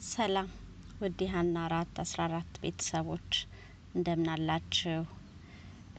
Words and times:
ሰላም 0.00 0.46
ውድ 1.00 1.20
ሀና 1.30 1.56
አራት 1.64 1.94
አስራ 1.98 2.20
አራት 2.26 2.52
ቤተሰቦች 2.62 3.30
እንደምን? 3.94 4.28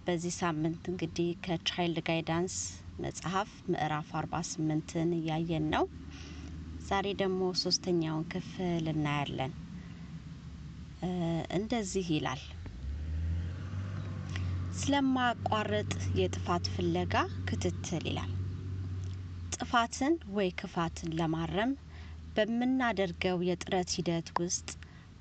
በዚህ 0.05 0.33
ሳምንት 0.39 0.83
እንግዲህ 0.91 1.27
ከቻይልድ 1.43 1.99
ጋይዳንስ 2.07 2.55
መጽሐፍ 2.99 3.51
ምዕራፍ 3.67 4.09
አርባ 4.19 4.41
ስምንትን 4.49 5.11
እያየን 5.17 5.65
ነው። 5.73 5.85
ዛሬ 6.87 7.13
ደግሞ 7.13 7.51
ሶስተኛውን 7.63 8.25
ክፍል 8.33 8.87
እናያለን። 8.93 9.53
እንደዚህ 11.51 12.09
ይላል። 12.15 12.43
ስለማያቋርጥ 14.73 15.91
የጥፋት 16.15 16.67
ፍለጋ 16.75 17.15
ክትትል 17.47 18.05
ይላል። 18.11 18.33
ጥፋትን 19.55 20.15
ወይ 20.31 20.51
ክፋትን 20.59 21.11
ለማረም 21.13 21.73
በምናደርገው 22.35 23.37
የጥረት 23.47 23.89
ሂደት 23.95 24.27
ውስጥ 24.39 24.69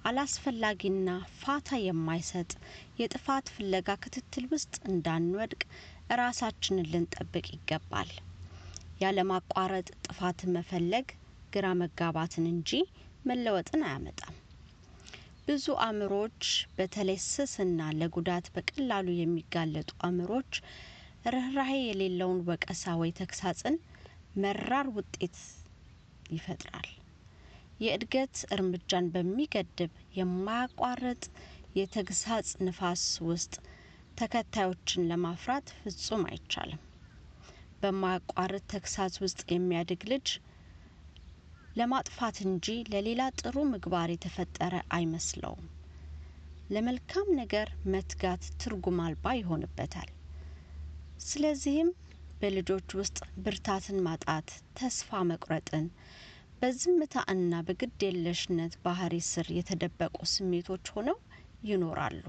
አላስፈላጊና 0.05 1.09
ፋታ 1.39 1.79
የማይሰጥ 1.83 2.51
የጥፋት 3.01 3.47
ፍለጋ 3.55 3.97
ክትትል 4.03 4.45
ውስጥ 4.53 4.75
እንዳንወድቅ 4.91 5.63
ራሳችንን 6.21 6.91
ልንጠብቅ 6.93 7.47
ይገባል። 7.53 8.11
ያለማቋረጥ 9.01 9.89
ጥፋትን 10.07 10.55
መፈለግ 10.57 11.07
ግራ 11.53 11.67
መጋባትን 11.81 12.47
እንጂ 12.53 12.71
መለወጥን 13.25 13.83
አያመጣም። 13.87 14.37
ብዙ 15.47 15.67
አእምሮች 15.85 16.43
በተለይ 16.77 17.19
ስስና 17.25 17.81
ለጉዳት 18.01 18.49
በቀላሉ 18.55 19.09
የሚጋለጡ 19.17 19.91
አእምሮች 20.07 20.53
ርኅራሄ 21.27 21.73
የሌለውን 21.83 22.41
ወቀሳ 22.49 22.95
ወይ 23.01 23.13
ተግሳጽን 23.19 23.77
መራር 24.37 24.89
ውጤት 24.97 25.39
ይፈጥራል። 26.31 26.89
የእድገት 27.81 28.37
እርምጃን 28.55 29.07
በሚገድብ 29.13 29.93
የማያቋርጥ 30.17 31.23
የተግሳጽ 31.77 32.49
ንፋስ 32.67 33.05
ውስጥ 33.29 33.55
ተከታዮችን 34.19 35.07
ለማፍራት 35.11 35.69
ፍጹም 35.81 36.23
አይቻልም። 36.31 36.81
በማያቋርጥ 37.83 38.65
ተግሳጽ 38.73 39.15
ውስጥ 39.25 39.41
የሚያድግ 39.51 40.03
ልጅ 40.13 40.29
ለማጥፋት 41.77 42.37
እንጂ 42.47 42.67
ለሌላ 42.93 43.23
ጥሩ 43.41 43.57
ምግባር 43.71 44.09
የተፈጠረ 44.13 44.75
አይመስለውም። 44.93 45.67
ለመልካም 46.71 47.29
ነገር 47.39 47.69
መትጋት 47.93 48.43
ትርጉም 48.61 48.99
አልባ 49.05 49.33
ይሆንበታል። 49.39 50.11
ስለዚህም 51.21 51.89
በልጆች 52.41 52.89
ውስጥ 52.99 53.17
ብርታትን 53.45 53.99
ማጣት፣ 54.05 54.49
ተስፋ 54.79 55.23
መቁረጥን፣ 55.31 55.87
በዝምታ 56.63 57.23
እና 57.33 57.53
የለሽነት 58.07 58.73
ባህሪ 58.85 59.15
ስር 59.29 59.47
የተደበቁ 59.57 60.17
ስሜቶች 60.33 60.87
ሆነው 60.95 61.17
ይኖራሉ። 61.65 62.23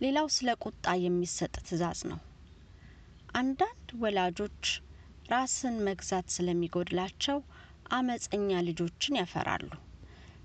ሌላው 0.00 0.26
ስለ 0.34 0.48
ቁጣ 0.64 0.86
የሚሰጥ 1.02 1.54
ትዕዛዝ 1.58 2.00
ነው። 2.10 2.20
አንዳንድ 3.34 3.88
ወላጆች 4.02 4.62
ራስን 5.28 5.76
መግዛት 5.88 6.26
ስለሚጎድላቸው 6.34 7.38
አመፀኛ 7.90 8.60
ልጆችን 8.68 9.18
ያፈራሉ። 9.20 9.70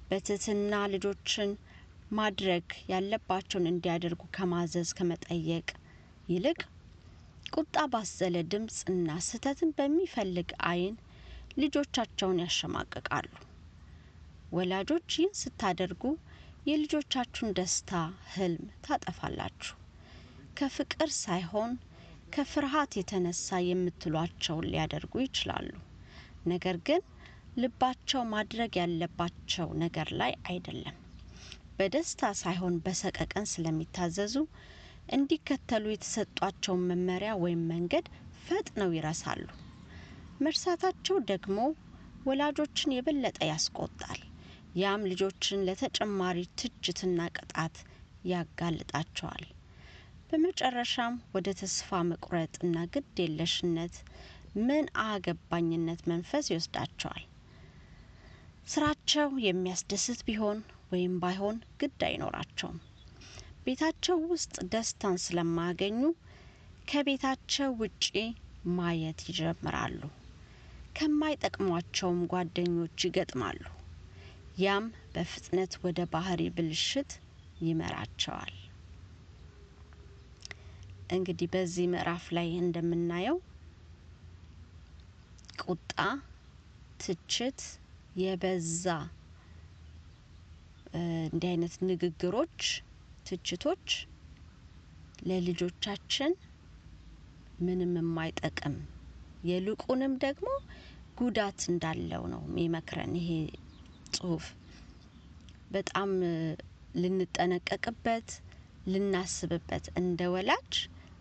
በትህትና 0.09 0.73
ልጆችን 0.93 1.51
ማድረግ 2.11 2.65
ያለባቸውን 2.89 3.69
እንዲያደርጉ 3.71 4.23
ከማዘዝ 4.35 4.91
ከመጠየቅ 4.97 5.67
ይልቅ 6.27 6.59
ቁጣ 7.55 7.75
ባዘለ 7.91 8.35
ድምፅ 8.51 8.77
እና 8.89 9.17
ስህተትን 9.25 9.71
በሚፈልግ 9.77 10.49
ዓይን 10.67 10.95
ልጆቻቸውን 11.57 12.41
ያሸማቅቃሉ። 12.43 13.31
ወላጆች 14.51 15.09
ይህን 15.15 15.33
ስታደርጉ 15.39 16.03
የልጆቻችሁን 16.65 17.55
ደስታ 17.57 17.91
ህልም 18.33 18.65
ታጠፋላችሁ። 18.85 19.75
ከፍቅር 20.57 21.09
ሳይሆን 21.19 21.71
ከፍርሃት 22.33 22.91
የተነሳ 22.97 23.59
የምትሏቸውን 23.63 24.69
ሊያደርጉ 24.71 25.13
ይችላሉ። 25.23 25.71
ነገር 26.45 26.77
ግን 26.87 27.01
ልባቸው 27.57 28.21
ማድረግ 28.31 28.73
ያለባቸው 28.79 29.67
ነገር 29.81 30.09
ላይ 30.19 30.33
አይደለም። 30.47 30.95
በደስታ 31.77 32.31
ሳይሆን 32.41 32.75
በሰቀቀን 32.85 33.45
ስለሚታዘዙ 33.51 34.35
እንዲከተሉ 35.09 35.85
የተሰጧቸውን 35.91 36.85
መመሪያ 36.89 37.31
ወይም 37.41 37.61
መንገድ 37.71 38.05
ፈጥነው 38.43 38.91
ይረሳሉ። 38.95 39.45
መርሳታቸው 40.39 41.17
ደግሞ 41.29 41.57
ወላጆችን 42.25 42.95
የበለጠ 42.95 43.39
ያስቆጣል። 43.49 44.21
ያም 44.75 45.01
ልጆችን 45.09 45.65
ለተጨማሪ 45.67 46.37
ትችትና 46.59 47.19
ቅጣት 47.37 47.75
ያጋልጣቸዋል። 48.23 49.43
በመጨረሻም 50.29 51.15
ወደ 51.33 51.47
ተስፋ 51.59 51.99
መቁረጥ 52.09 52.53
እና 52.63 52.85
ግድ 52.93 53.19
የለሽነት 53.23 53.95
ምን 54.61 54.85
አገባኝነት 55.05 56.01
መንፈስ 56.11 56.47
ይወስዳቸዋል። 56.51 57.23
ስራቸው 58.67 59.29
የሚያስደስት 59.45 60.21
ቢሆን 60.27 60.59
ወይም 60.91 61.13
ባይሆን 61.19 61.57
ግድ 61.81 62.01
አይኖራቸውም። 62.07 62.79
ቤታቸው 63.65 64.17
ውስጥ 64.29 64.55
ደስታን 64.71 65.17
ስለማያገኙ 65.23 65.99
ከቤታቸው 66.87 67.69
ውጪ 67.81 68.05
ማየት 68.77 69.21
ይጀምራሉ። 69.27 70.01
ከማይጠቅሟቸውም 70.95 72.19
ጓደኞች 72.31 73.05
ይገጥማሉ። 73.07 73.61
ያም 74.57 74.85
በፍጥነት 75.13 75.73
ወደ 75.83 75.99
ባህሪ 76.11 76.41
ብልሽት 76.55 77.11
ይመራቸዋል። 77.61 78.53
እንግዲህ 81.13 81.47
በዚህ 81.53 81.85
ምዕራፍ 81.91 82.25
ላይ 82.35 82.49
እንደምናየው 82.59 83.37
ቁጣ፣ 85.63 85.97
ትችት 86.99 87.59
የበዛ 88.15 88.85
እንዲህ 91.25 91.49
አይነት 91.51 91.75
ንግግሮች፣ 91.87 92.61
ትችቶች 93.25 93.87
ለልጆቻችን 95.23 96.31
ምንም 97.59 97.93
የማይጠቅም 97.99 98.75
የልቁንም 99.43 100.13
ደግሞ 100.23 100.47
ጉዳት 101.17 101.61
እንዳለው 101.69 102.23
ነው 102.31 102.41
የሚመክረን 102.47 103.13
ይሄ 103.19 103.29
ጽሁፍ። 104.13 104.45
በጣም 105.71 106.09
ልንጠነቀቅበት፣ 106.95 108.27
ልናስብበት፣ 108.85 109.85
እንደ 109.99 110.21
ወላጅ 110.33 110.73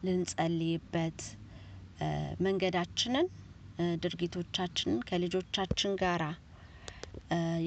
ልንጸልይበት 0.02 1.20
መንገዳችንን፣ 2.40 3.26
ድርጊቶቻችንን 4.02 4.98
ከልጆቻችን 5.08 5.92
ጋራ 6.02 6.24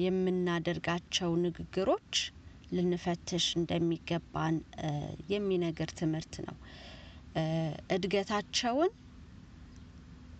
የምናደርጋቸው 0.02 1.30
ንግግሮች 1.44 2.12
ልንፈትሽ 2.70 3.46
እንደሚገባን 3.58 4.56
የሚነግር 5.30 5.90
ትምህርት 6.00 6.34
ነው። 6.46 6.56
እድገታቸውን 7.90 8.92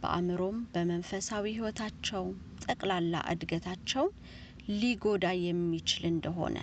በአእምሮም 0.03 0.59
በመንፈሳዊ 0.73 1.45
ሕይወታቸው 1.55 2.25
ጠቅላላ 2.65 3.15
እድገታቸውን 3.33 4.13
ሊጎዳ 4.75 5.27
የሚችል 5.43 6.05
እንደሆነ 6.13 6.57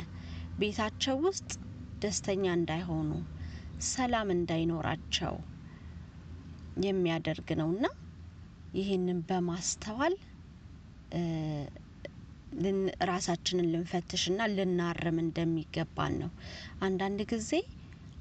ቤታቸው 0.57 1.15
ውስጥ 1.25 1.49
ደስተኛ 2.01 2.45
እንዳይሆኑ፣ 2.57 3.09
ሰላም 3.87 4.29
እንዳይኖራቸው 4.35 5.35
የሚያደርግ 6.77 7.49
ነውና 7.59 7.85
ይህንን 8.73 9.19
በማስተዋል 9.29 10.15
ራሳችንን 13.09 13.69
ልንፈትሽና 13.73 14.39
ልናርም 14.53 15.17
እንደሚገባን 15.23 16.13
ነው። 16.21 16.31
አንዳንድ 16.81 17.21
ጊዜ 17.31 17.51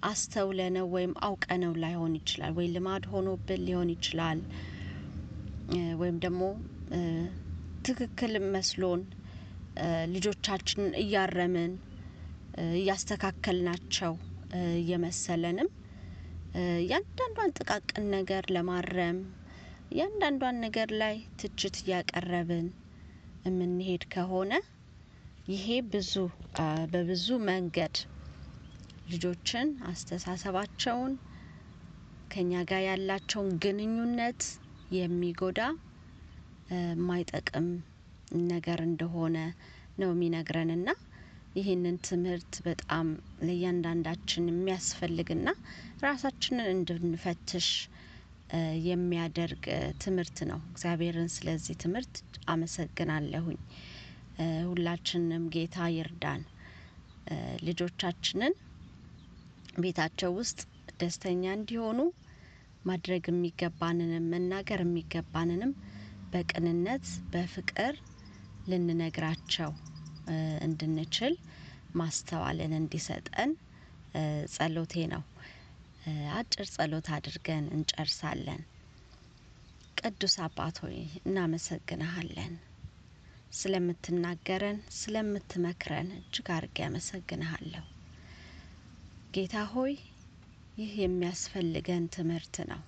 አስተውለነው 0.03 0.87
ወይም 0.95 1.13
አውቀነው 1.27 1.73
ላይሆን 1.83 2.15
ይችላል፣ 2.21 2.53
ወይ 2.57 2.69
ልማድ 2.75 3.05
ሆኖብን 3.13 3.61
ሊሆን 3.67 3.91
ይችላል፣ 3.95 4.41
ወይም 6.01 6.17
ደግሞ 6.25 6.43
ትክክል 7.85 8.33
መስሎን 8.55 9.03
ልጆቻችንን 10.15 10.93
እያረምን 11.03 11.73
እያስተካከልናቸው 12.77 14.13
እየመሰለንም 14.79 15.69
እያንዳንዷን 16.81 17.55
ጥቃቅን 17.59 18.05
ነገር 18.17 18.45
ለማረም 18.55 19.19
እያንዳንዷን 19.93 20.57
ነገር 20.65 20.91
ላይ 21.03 21.17
ትችት 21.41 21.77
እያቀረብን 21.83 22.67
የምንሄድ 23.45 24.03
ከሆነ 24.13 24.53
ይሄ 25.49 25.65
ብዙ 25.93 26.13
በብዙ 26.93 27.29
መንገድ 27.49 27.97
ልጆችን 29.07 29.69
አስተሳሰባቸውን 29.91 31.15
ከኛ 32.31 32.61
ጋር 32.71 32.83
ያላቸውን 32.87 33.49
ግንኙነት 33.65 34.43
የሚጎዳ 34.91 35.61
የማይጠቅም 36.69 37.67
ነገር 38.49 38.81
እንደሆነ 38.89 39.37
ነው 39.99 40.11
የሚነግረንና 40.13 40.89
ይህንን 41.55 41.97
ትምህርት 42.07 42.55
በጣም 42.67 43.09
ለእያንዳንዳችን 43.47 44.47
የሚያስፈልግና 44.51 45.49
ራሳችንን 46.05 46.69
እንድንፈትሽ 46.75 47.69
የሚያደርግ 48.87 49.65
ትምህርት 50.03 50.39
ነው። 50.51 50.61
እግዚአብሔርን 50.71 51.31
ስለዚህ 51.35 51.77
ትምህርት 51.83 52.15
አመሰግናለሁኝ። 52.49 53.59
ሁላችንም 54.69 55.45
ጌታ 55.55 55.87
ይርዳን። 55.95 56.43
ልጆቻችንን 57.67 58.55
ቤታቸው 59.79 60.31
ውስጥ 60.39 60.59
ደስተኛ 61.01 61.45
እንዲሆኑ 61.59 62.01
ማድረግ 62.85 63.25
የሚገባንንም 63.31 64.25
መናገር 64.33 64.81
የሚገባንንም 64.85 65.73
በቅንነት 66.33 67.05
በፍቅር 67.33 67.95
ልንነግራቸው 68.67 69.71
እንድንችል 70.67 71.35
ማስተዋልን 71.95 72.73
እንዲሰጠን 72.79 73.51
ጸሎቴ 74.55 74.95
ነው። 75.13 75.23
አጭር 76.33 76.67
ጸሎት 76.73 77.09
አድርገን 77.17 77.65
እንጨርሳለን። 77.75 78.63
ቅዱስ 80.01 80.35
አባት 80.45 80.77
ሆይ 80.83 80.97
እናመሰግንሃለን። 81.21 82.55
ስለምትናገረን 83.53 84.79
ስለምትመክረን 84.97 86.09
እጅግ 86.17 86.49
አርጌ 86.55 86.79
አመሰግንሃለሁ። 86.87 87.85
ጌታ 89.35 89.57
ሆይ 89.73 89.95
ይህ 90.77 90.93
የሚያስፈልገን 91.01 92.05
ትምህርት 92.15 92.57
ነው። 92.71 92.83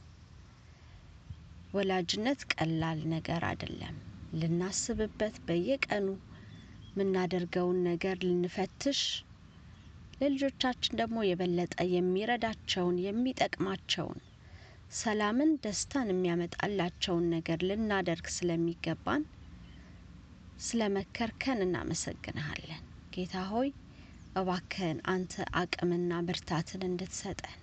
ወላጅነት 1.74 2.40
ቀላል 2.54 3.00
ነገር 3.12 3.44
አይደለም። 3.50 3.96
ልናስብበት 4.32 5.36
በየቀኑ 5.46 6.06
የምናደርገውን 6.90 7.78
ነገር 7.88 8.16
ልንፈትሽ 8.24 9.00
ለልጆቻችን 10.20 10.98
ደግሞ 11.00 11.18
የበለጠ 11.26 11.76
የሚረዳቸውን 11.92 12.96
የሚጠቅማቸውን 13.04 14.20
ሰላምን፣ 14.92 15.50
ደስታን 15.64 16.10
የሚያመጣላቸውን 16.12 17.24
ነገር 17.34 17.60
ልናደርግ 17.68 18.26
ስለሚገባን 18.34 19.22
ስለ 20.60 20.80
መከርከን 20.96 21.64
እናመሰግንሃለን። 21.64 22.82
ጌታ 23.12 23.36
ሆይ 23.50 23.70
እባክህን 24.36 24.98
አንተ 25.12 25.32
አቅምና 25.60 26.12
ብርታትን 26.26 26.82
እንድትሰጠን 26.88 27.58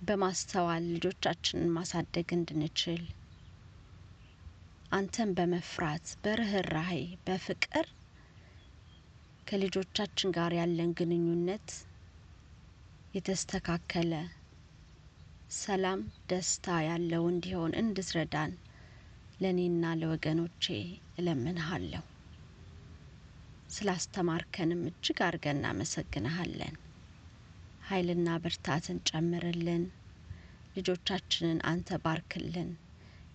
በማስተዋል 0.00 0.84
ልጆቻችንን 0.94 1.70
ማሳደግ 1.76 2.28
እንድንችል 2.36 3.02
አንተን 4.92 5.30
በመፍራት 5.38 6.06
በርህራሄ 6.22 6.92
በፍቅር 7.26 7.86
ከልጆቻችን 9.48 10.32
ጋር 10.36 10.52
ያለን 10.56 10.90
ግንኙነት 10.98 11.68
የተስተካከለ 13.14 14.12
ሰላም፣ 15.58 16.00
ደስታ 16.30 16.66
ያለው 16.86 17.22
እንዲሆን 17.30 17.72
እንድትረዳን 17.80 18.52
ለእኔና 19.40 19.92
ለወገኖቼ 20.00 20.64
እለምንሃለሁ። 21.18 22.02
ስላስተማርከንም 23.70 24.82
እጅግ 24.90 25.18
አድርገን 25.26 25.58
እናመሰግንሃለን። 25.58 26.76
ኃይልና 27.88 28.28
ብርታትን 28.44 29.00
ጨምርልን። 29.08 29.84
ልጆቻችንን 30.76 31.60
አንተ 31.70 31.98
ባርክልን። 32.04 32.70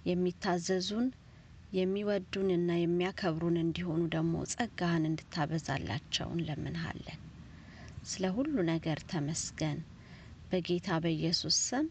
የሚታዘዙን 0.06 1.08
የሚወዱንና 1.74 2.72
የሚያከብሩን 2.78 3.56
እንዲሆኑ 3.62 4.02
ደግሞ 4.16 4.34
ጸጋህን 4.52 5.08
እንድታበዛላቸው 5.10 6.28
እንለምንሃለን። 6.36 7.20
ስለ 8.06 8.24
ሁሉ 8.36 8.56
ነገር 8.70 9.00
ተመስገን። 9.12 9.80
በጌታ 10.52 10.98
በኢየሱስ 11.04 11.58
ስም 11.68 11.86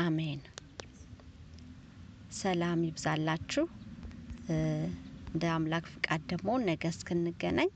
አሜን። 0.00 0.40
ሰላም 2.34 2.80
ይብዛላችሁ። 2.88 3.66
እንደ 5.28 5.44
አምላክ 5.54 5.86
ፍቃድ 5.92 6.22
ደግሞ 6.32 6.50
ነገ 6.68 6.84
እስክንገናኝ 6.92 7.70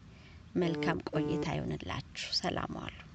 መልካም 0.55 0.99
ቆይታ 1.11 1.47
ይሆንላችሁ። 1.57 2.31
ሰላም 2.41 2.75
ዋሉ። 2.81 3.08